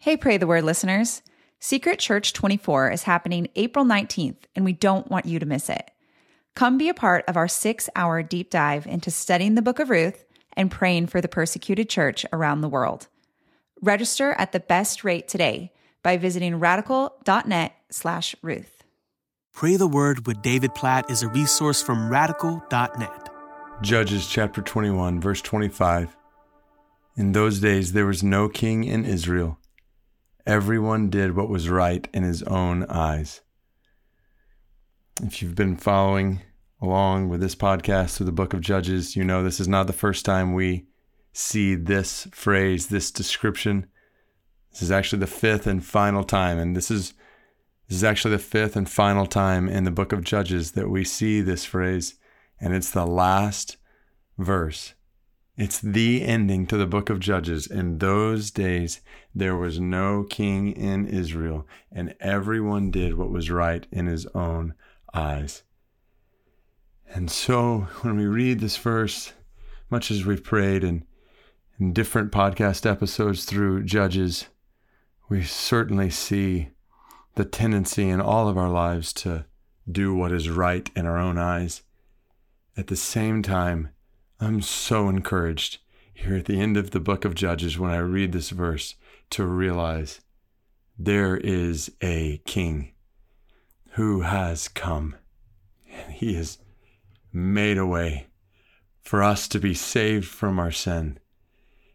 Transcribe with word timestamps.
Hey, 0.00 0.16
Pray 0.16 0.36
the 0.36 0.46
Word 0.46 0.62
listeners. 0.62 1.22
Secret 1.58 1.98
Church 1.98 2.32
24 2.32 2.92
is 2.92 3.02
happening 3.02 3.48
April 3.56 3.84
19th, 3.84 4.44
and 4.54 4.64
we 4.64 4.72
don't 4.72 5.10
want 5.10 5.26
you 5.26 5.40
to 5.40 5.44
miss 5.44 5.68
it. 5.68 5.90
Come 6.54 6.78
be 6.78 6.88
a 6.88 6.94
part 6.94 7.24
of 7.26 7.36
our 7.36 7.48
six 7.48 7.90
hour 7.96 8.22
deep 8.22 8.48
dive 8.48 8.86
into 8.86 9.10
studying 9.10 9.56
the 9.56 9.60
book 9.60 9.80
of 9.80 9.90
Ruth 9.90 10.24
and 10.52 10.70
praying 10.70 11.08
for 11.08 11.20
the 11.20 11.26
persecuted 11.26 11.90
church 11.90 12.24
around 12.32 12.60
the 12.60 12.68
world. 12.68 13.08
Register 13.82 14.34
at 14.38 14.52
the 14.52 14.60
best 14.60 15.02
rate 15.02 15.26
today 15.26 15.72
by 16.04 16.16
visiting 16.16 16.60
radical.net 16.60 17.72
slash 17.90 18.36
Ruth. 18.40 18.84
Pray 19.52 19.74
the 19.74 19.88
Word 19.88 20.28
with 20.28 20.42
David 20.42 20.76
Platt 20.76 21.10
is 21.10 21.24
a 21.24 21.28
resource 21.28 21.82
from 21.82 22.08
radical.net. 22.08 23.30
Judges 23.82 24.28
chapter 24.28 24.62
21, 24.62 25.20
verse 25.20 25.42
25. 25.42 26.16
In 27.16 27.32
those 27.32 27.58
days 27.58 27.94
there 27.94 28.06
was 28.06 28.22
no 28.22 28.48
king 28.48 28.84
in 28.84 29.04
Israel 29.04 29.57
everyone 30.46 31.10
did 31.10 31.36
what 31.36 31.48
was 31.48 31.68
right 31.68 32.08
in 32.12 32.22
his 32.22 32.42
own 32.44 32.84
eyes. 32.84 33.40
If 35.22 35.42
you've 35.42 35.54
been 35.54 35.76
following 35.76 36.42
along 36.80 37.28
with 37.28 37.40
this 37.40 37.54
podcast 37.54 38.16
through 38.16 38.26
the 38.26 38.32
book 38.32 38.52
of 38.52 38.60
Judges, 38.60 39.16
you 39.16 39.24
know 39.24 39.42
this 39.42 39.60
is 39.60 39.68
not 39.68 39.86
the 39.86 39.92
first 39.92 40.24
time 40.24 40.54
we 40.54 40.86
see 41.32 41.74
this 41.74 42.28
phrase, 42.32 42.86
this 42.86 43.10
description. 43.10 43.86
This 44.70 44.82
is 44.82 44.90
actually 44.90 45.20
the 45.20 45.26
fifth 45.26 45.66
and 45.66 45.84
final 45.84 46.24
time, 46.24 46.58
and 46.58 46.76
this 46.76 46.90
is 46.90 47.14
this 47.88 47.96
is 47.96 48.04
actually 48.04 48.32
the 48.32 48.42
fifth 48.42 48.76
and 48.76 48.88
final 48.88 49.26
time 49.26 49.68
in 49.68 49.84
the 49.84 49.90
book 49.90 50.12
of 50.12 50.22
Judges 50.22 50.72
that 50.72 50.90
we 50.90 51.04
see 51.04 51.40
this 51.40 51.64
phrase, 51.64 52.14
and 52.60 52.74
it's 52.74 52.90
the 52.90 53.06
last 53.06 53.78
verse. 54.36 54.94
It's 55.58 55.80
the 55.80 56.22
ending 56.22 56.68
to 56.68 56.76
the 56.76 56.86
book 56.86 57.10
of 57.10 57.18
Judges. 57.18 57.66
In 57.66 57.98
those 57.98 58.52
days, 58.52 59.00
there 59.34 59.56
was 59.56 59.80
no 59.80 60.22
king 60.22 60.70
in 60.70 61.08
Israel, 61.08 61.66
and 61.90 62.14
everyone 62.20 62.92
did 62.92 63.18
what 63.18 63.32
was 63.32 63.50
right 63.50 63.84
in 63.90 64.06
his 64.06 64.24
own 64.36 64.74
eyes. 65.12 65.64
And 67.12 67.28
so, 67.28 67.88
when 68.02 68.16
we 68.16 68.26
read 68.26 68.60
this 68.60 68.76
verse, 68.76 69.32
much 69.90 70.12
as 70.12 70.24
we've 70.24 70.44
prayed 70.44 70.84
in, 70.84 71.04
in 71.80 71.92
different 71.92 72.30
podcast 72.30 72.88
episodes 72.88 73.44
through 73.44 73.82
Judges, 73.82 74.46
we 75.28 75.42
certainly 75.42 76.08
see 76.08 76.68
the 77.34 77.44
tendency 77.44 78.08
in 78.08 78.20
all 78.20 78.48
of 78.48 78.56
our 78.56 78.70
lives 78.70 79.12
to 79.14 79.44
do 79.90 80.14
what 80.14 80.30
is 80.30 80.48
right 80.48 80.88
in 80.94 81.04
our 81.04 81.18
own 81.18 81.36
eyes. 81.36 81.82
At 82.76 82.86
the 82.86 82.94
same 82.94 83.42
time, 83.42 83.88
I'm 84.40 84.62
so 84.62 85.08
encouraged 85.08 85.78
here 86.14 86.36
at 86.36 86.44
the 86.44 86.60
end 86.60 86.76
of 86.76 86.92
the 86.92 87.00
book 87.00 87.24
of 87.24 87.34
Judges 87.34 87.76
when 87.76 87.90
I 87.90 87.98
read 87.98 88.30
this 88.30 88.50
verse 88.50 88.94
to 89.30 89.44
realize 89.44 90.20
there 90.96 91.36
is 91.36 91.90
a 92.00 92.40
king 92.44 92.92
who 93.92 94.20
has 94.20 94.68
come 94.68 95.16
and 95.90 96.12
he 96.12 96.34
has 96.34 96.58
made 97.32 97.78
a 97.78 97.86
way 97.86 98.28
for 99.00 99.24
us 99.24 99.48
to 99.48 99.58
be 99.58 99.74
saved 99.74 100.28
from 100.28 100.60
our 100.60 100.70
sin. 100.70 101.18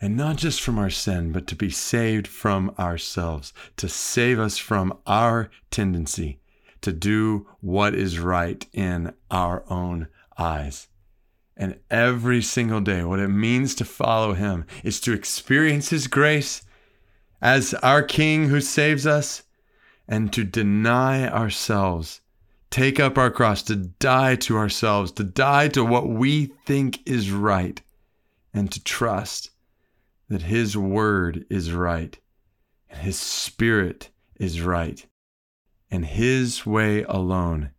And 0.00 0.16
not 0.16 0.36
just 0.36 0.60
from 0.60 0.78
our 0.78 0.90
sin, 0.90 1.32
but 1.32 1.48
to 1.48 1.56
be 1.56 1.70
saved 1.70 2.28
from 2.28 2.72
ourselves, 2.78 3.52
to 3.78 3.88
save 3.88 4.38
us 4.38 4.58
from 4.58 4.96
our 5.06 5.50
tendency 5.72 6.38
to 6.82 6.92
do 6.92 7.48
what 7.60 7.96
is 7.96 8.20
right 8.20 8.64
in 8.72 9.12
our 9.28 9.64
own 9.68 10.06
eyes. 10.38 10.86
And 11.60 11.80
every 11.90 12.40
single 12.40 12.80
day, 12.80 13.02
what 13.02 13.18
it 13.18 13.28
means 13.28 13.74
to 13.74 13.84
follow 13.84 14.32
him 14.32 14.64
is 14.84 15.00
to 15.00 15.12
experience 15.12 15.90
his 15.90 16.06
grace 16.06 16.62
as 17.42 17.74
our 17.74 18.02
King 18.02 18.48
who 18.48 18.60
saves 18.60 19.06
us 19.06 19.42
and 20.06 20.32
to 20.32 20.44
deny 20.44 21.28
ourselves, 21.28 22.20
take 22.70 23.00
up 23.00 23.18
our 23.18 23.30
cross, 23.30 23.62
to 23.64 23.76
die 23.76 24.36
to 24.36 24.56
ourselves, 24.56 25.10
to 25.12 25.24
die 25.24 25.68
to 25.68 25.84
what 25.84 26.08
we 26.08 26.46
think 26.64 27.00
is 27.06 27.32
right, 27.32 27.82
and 28.54 28.70
to 28.70 28.82
trust 28.82 29.50
that 30.28 30.42
his 30.42 30.76
word 30.76 31.44
is 31.50 31.72
right 31.72 32.18
and 32.88 33.00
his 33.00 33.18
spirit 33.18 34.10
is 34.36 34.60
right 34.60 35.06
and 35.90 36.04
his 36.04 36.66
way 36.66 37.02
alone 37.04 37.70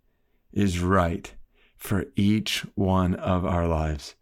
is 0.51 0.79
right 0.79 1.35
for 1.79 2.05
each 2.15 2.65
one 2.75 3.15
of 3.15 3.45
our 3.45 3.67
lives. 3.67 4.15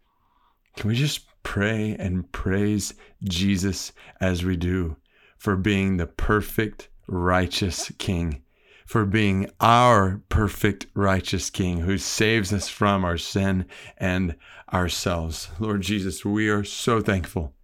Can 0.76 0.88
we 0.88 0.94
just 0.94 1.26
pray 1.42 1.96
and 1.98 2.30
praise 2.30 2.94
Jesus 3.24 3.92
as 4.20 4.44
we 4.44 4.56
do 4.56 4.96
for 5.36 5.56
being 5.56 5.96
the 5.96 6.06
perfect, 6.06 6.88
righteous 7.06 7.90
King, 7.98 8.42
for 8.86 9.04
being 9.04 9.50
our 9.60 10.22
perfect, 10.28 10.86
righteous 10.94 11.50
King 11.50 11.80
who 11.80 11.98
saves 11.98 12.52
us 12.52 12.68
from 12.68 13.04
our 13.04 13.18
sin 13.18 13.66
and 13.96 14.36
ourselves? 14.72 15.48
Lord 15.58 15.82
Jesus, 15.82 16.24
we 16.24 16.48
are 16.48 16.64
so 16.64 17.00
thankful 17.00 17.54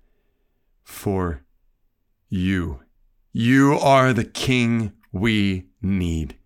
for 0.83 1.45
you. 2.29 2.81
You 3.33 3.75
are 3.75 4.13
the 4.13 4.25
King 4.25 4.93
we 5.13 5.67
need. 5.81 6.37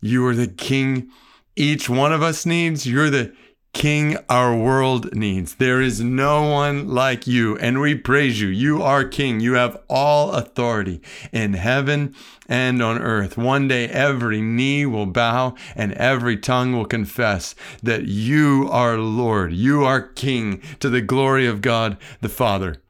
You 0.00 0.24
are 0.26 0.34
the 0.34 0.46
King 0.46 1.10
each 1.58 1.88
one 1.90 2.12
of 2.12 2.22
us 2.22 2.46
needs. 2.46 2.86
You're 2.86 3.10
the 3.10 3.34
King 3.74 4.16
our 4.28 4.56
world 4.56 5.14
needs. 5.14 5.56
There 5.56 5.80
is 5.80 6.00
no 6.00 6.50
one 6.50 6.88
like 6.88 7.26
you, 7.26 7.58
and 7.58 7.80
we 7.80 7.94
praise 7.94 8.40
you. 8.40 8.48
You 8.48 8.82
are 8.82 9.04
King. 9.04 9.40
You 9.40 9.54
have 9.54 9.76
all 9.88 10.32
authority 10.32 11.02
in 11.32 11.52
heaven 11.52 12.14
and 12.48 12.82
on 12.82 12.98
earth. 12.98 13.36
One 13.36 13.68
day 13.68 13.88
every 13.88 14.40
knee 14.40 14.86
will 14.86 15.06
bow 15.06 15.54
and 15.76 15.92
every 15.92 16.36
tongue 16.36 16.72
will 16.72 16.86
confess 16.86 17.54
that 17.82 18.06
you 18.06 18.68
are 18.70 18.96
Lord. 18.96 19.52
You 19.52 19.84
are 19.84 20.00
King 20.00 20.62
to 20.80 20.88
the 20.88 21.02
glory 21.02 21.46
of 21.46 21.60
God 21.60 21.98
the 22.20 22.30
Father. 22.30 22.80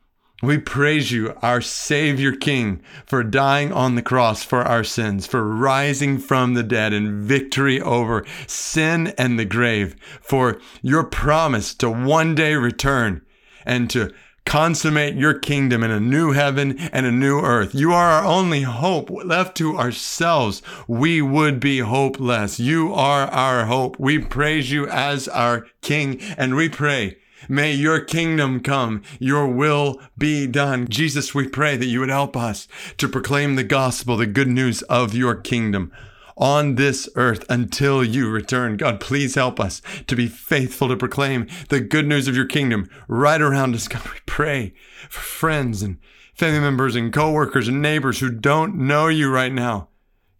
We 0.41 0.59
praise 0.59 1.11
you, 1.11 1.35
our 1.43 1.61
Savior 1.61 2.31
King, 2.31 2.81
for 3.05 3.25
dying 3.25 3.73
on 3.73 3.97
the 3.97 4.03
cross 4.03 4.45
for 4.45 4.63
our 4.63 4.85
sins, 4.85 5.27
for 5.27 5.43
rising 5.43 6.19
from 6.19 6.55
the 6.55 6.63
dead 6.63 6.93
in 6.93 7.27
victory 7.27 7.81
over 7.81 8.25
sin 8.47 9.09
and 9.19 9.37
the 9.37 9.45
grave, 9.45 9.97
for 10.21 10.61
your 10.81 11.03
promise 11.03 11.75
to 11.75 11.91
one 11.91 12.37
day 12.37 12.55
return 12.55 13.23
and 13.67 13.91
to 13.91 14.15
consummate 14.45 15.17
your 15.17 15.37
kingdom 15.37 15.83
in 15.83 15.91
a 15.91 15.99
new 15.99 16.31
heaven 16.31 16.79
and 16.93 17.05
a 17.05 17.11
new 17.11 17.41
earth. 17.41 17.75
You 17.75 17.93
are 17.93 18.09
our 18.09 18.25
only 18.25 18.63
hope. 18.63 19.11
Left 19.11 19.57
to 19.57 19.77
ourselves, 19.77 20.63
we 20.87 21.21
would 21.21 21.59
be 21.59 21.81
hopeless. 21.81 22.61
You 22.61 22.95
are 22.95 23.27
our 23.27 23.67
hope. 23.67 23.99
We 23.99 24.21
praise 24.21 24.71
you 24.71 24.87
as 24.89 25.27
our 25.27 25.67
King 25.83 26.21
and 26.39 26.55
we 26.55 26.69
pray 26.69 27.19
May 27.49 27.73
your 27.73 28.01
kingdom 28.01 28.61
come, 28.61 29.03
your 29.19 29.47
will 29.47 30.01
be 30.17 30.47
done. 30.47 30.89
Jesus, 30.89 31.35
we 31.35 31.47
pray 31.47 31.77
that 31.77 31.87
you 31.87 32.01
would 32.01 32.09
help 32.09 32.37
us 32.37 32.67
to 32.97 33.09
proclaim 33.09 33.57
the 33.57 33.65
gospel, 33.65 34.17
the 34.17 34.27
good 34.27 34.49
news 34.49 34.83
of 34.83 35.15
your 35.15 35.35
kingdom 35.35 35.93
on 36.39 36.77
this 36.77 37.09
earth 37.17 37.45
until 37.49 38.03
you 38.03 38.31
return. 38.31 38.77
God, 38.77 39.01
please 39.01 39.35
help 39.35 39.61
us 39.61 39.83
to 40.07 40.17
be 40.17 40.29
faithful 40.29 40.89
to 40.89 40.97
proclaim 40.97 41.49
the 41.69 41.81
good 41.81 42.07
news 42.07 42.29
of 42.29 42.37
your 42.37 42.47
kingdom 42.47 42.89
right 43.09 43.41
around 43.41 43.75
us. 43.75 43.89
God, 43.89 44.05
we 44.05 44.21
pray 44.27 44.73
for 45.09 45.21
friends 45.21 45.83
and 45.83 45.99
family 46.35 46.61
members 46.61 46.95
and 46.95 47.13
coworkers 47.13 47.69
and 47.69 47.83
neighbors 47.83 48.21
who 48.21 48.31
don't 48.31 48.77
know 48.77 49.09
you 49.09 49.31
right 49.31 49.53
now. 49.53 49.89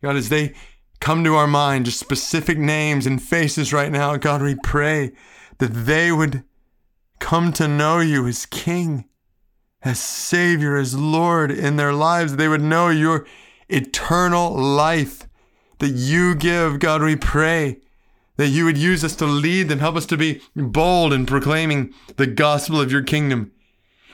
God, 0.03 0.17
as 0.17 0.29
they 0.29 0.55
come 1.01 1.25
to 1.25 1.35
our 1.35 1.49
mind, 1.49 1.87
just 1.87 1.99
specific 1.99 2.57
names 2.57 3.07
and 3.07 3.21
faces 3.21 3.73
right 3.73 3.91
now, 3.91 4.17
God, 4.17 4.41
we 4.43 4.55
pray 4.63 5.13
that 5.59 5.73
they 5.73 6.13
would 6.13 6.45
come 7.19 7.53
to 7.55 7.69
know 7.69 8.01
you 8.01 8.27
as 8.27 8.47
King, 8.47 9.05
as 9.83 10.01
Savior, 10.01 10.77
as 10.77 10.95
Lord 10.95 11.51
in 11.51 11.77
their 11.77 11.93
lives. 11.93 12.37
They 12.37 12.49
would 12.49 12.63
know 12.63 12.89
your 12.89 13.27
eternal 13.69 14.51
life 14.53 15.29
that 15.79 15.91
you 15.91 16.35
give. 16.35 16.79
God, 16.79 17.03
we 17.03 17.17
pray 17.17 17.81
that 18.37 18.49
you 18.49 18.65
would 18.65 18.79
use 18.79 19.05
us 19.05 19.17
to 19.17 19.27
lead 19.27 19.69
them, 19.69 19.81
help 19.81 19.97
us 19.97 20.07
to 20.07 20.17
be 20.17 20.41
bold 20.55 21.13
in 21.13 21.27
proclaiming 21.27 21.93
the 22.17 22.27
gospel 22.27 22.81
of 22.81 22.91
your 22.93 23.03
kingdom. 23.03 23.53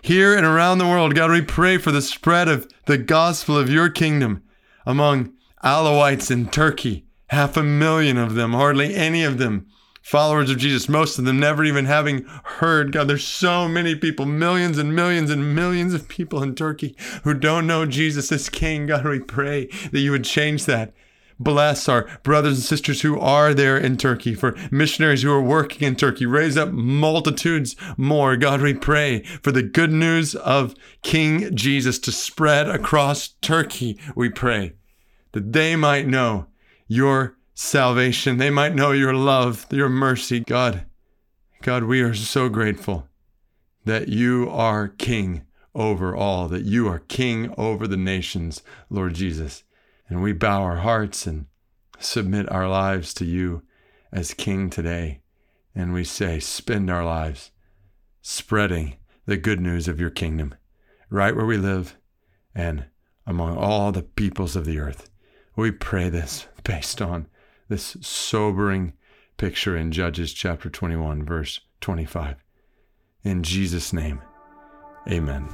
Here 0.03 0.37
and 0.37 0.45
around 0.45 0.79
the 0.79 0.87
world, 0.87 1.15
God, 1.15 1.31
we 1.31 1.43
pray 1.43 1.79
for 1.79 1.93
the 1.93 2.03
spread 2.03 2.49
of 2.49 2.71
the 2.87 2.99
gospel 2.99 3.56
of 3.56 3.71
your 3.71 3.89
kingdom 3.89 4.43
among 4.85 5.33
Alawites 5.62 6.31
in 6.31 6.49
Turkey, 6.49 7.06
half 7.29 7.56
a 7.56 7.62
million 7.62 8.19
of 8.19 8.35
them, 8.35 8.53
hardly 8.53 8.95
any 8.95 9.25
of 9.25 9.39
them 9.39 9.67
followers 10.05 10.51
of 10.51 10.59
Jesus, 10.59 10.89
most 10.89 11.19
of 11.19 11.25
them 11.25 11.41
never 11.41 11.65
even 11.65 11.87
having 11.87 12.25
heard. 12.45 12.93
God, 12.93 13.09
there's 13.09 13.27
so 13.27 13.67
many 13.67 13.97
people, 13.97 14.27
millions 14.27 14.79
and 14.79 14.95
millions 14.95 15.31
and 15.31 15.55
millions 15.55 15.95
of 15.95 16.09
people 16.09 16.43
in 16.43 16.55
Turkey 16.55 16.95
who 17.25 17.35
don't 17.35 17.67
know 17.67 17.87
Jesus 17.87 18.31
as 18.31 18.49
King. 18.49 18.87
God, 18.87 19.05
we 19.05 19.19
pray 19.19 19.67
that 19.91 20.01
you 20.01 20.12
would 20.12 20.25
change 20.25 20.67
that 20.67 20.95
Bless 21.39 21.89
our 21.89 22.06
brothers 22.23 22.55
and 22.55 22.62
sisters 22.62 23.01
who 23.01 23.19
are 23.19 23.55
there 23.55 23.77
in 23.77 23.97
Turkey, 23.97 24.35
for 24.35 24.56
missionaries 24.71 25.23
who 25.23 25.33
are 25.33 25.43
working 25.43 25.87
in 25.87 25.97
Turkey. 25.97 26.27
Raise 26.27 26.56
up 26.56 26.71
multitudes 26.71 27.75
more. 27.97 28.37
God, 28.37 28.61
we 28.61 28.73
pray 28.73 29.23
for 29.43 29.51
the 29.51 29.62
good 29.62 29.91
news 29.91 30.37
of 30.37 30.75
King 31.03 31.55
Jesus 31.55 31.99
to 32.01 32.12
spread 32.12 32.69
across 32.69 33.29
Turkey. 33.41 33.99
We 34.15 34.29
pray 34.29 34.75
that 35.33 35.53
they 35.53 35.75
might 35.75 36.06
know 36.06 36.47
your 36.87 37.37
salvation. 37.55 38.37
They 38.37 38.51
might 38.51 38.75
know 38.75 38.93
your 38.93 39.15
love, 39.15 39.67
your 39.71 39.89
mercy. 39.89 40.41
God, 40.41 40.85
God, 41.62 41.85
we 41.85 42.03
are 42.03 42.15
so 42.15 42.49
grateful 42.49 43.09
that 43.85 44.09
you 44.09 44.49
are 44.51 44.89
King 44.89 45.43
over 45.75 46.15
all, 46.15 46.49
that 46.49 46.65
you 46.65 46.89
are 46.89 46.99
King 46.99 47.55
over 47.56 47.87
the 47.87 47.97
nations, 47.97 48.62
Lord 48.91 49.15
Jesus. 49.15 49.65
And 50.09 50.23
we 50.23 50.33
bow 50.33 50.62
our 50.62 50.79
hearts 50.79 51.27
and 51.27 51.47
submit 51.99 52.51
our 52.51 52.69
lives 52.69 53.15
to 53.15 53.25
you 53.25 53.62
as 54.12 54.35
King 54.35 54.69
today. 54.69 55.21
And 55.75 55.93
we 55.93 56.05
say, 56.05 56.39
spend 56.39 56.91
our 56.91 57.05
lives 57.05 57.51
spreading 58.23 58.97
the 59.27 59.37
good 59.37 59.61
news 59.61 59.89
of 59.89 60.01
your 60.01 60.11
kingdom 60.11 60.55
right 61.11 61.35
where 61.35 61.47
we 61.47 61.56
live 61.56 61.97
and 62.55 62.87
among 63.27 63.56
all 63.56 63.93
the 63.93 64.03
peoples 64.03 64.56
of 64.56 64.65
the 64.65 64.79
earth. 64.79 65.11
We 65.56 65.71
pray 65.71 66.09
this 66.09 66.47
based 66.62 67.01
on 67.01 67.27
this 67.69 67.97
sobering 68.01 68.93
picture 69.37 69.77
in 69.77 69.93
Judges 69.93 70.33
chapter 70.33 70.71
21, 70.71 71.25
verse 71.25 71.61
25. 71.81 72.37
In 73.23 73.43
Jesus' 73.43 73.93
name, 73.93 74.21
amen. 75.09 75.49